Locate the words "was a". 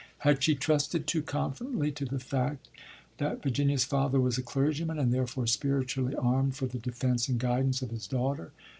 4.19-4.41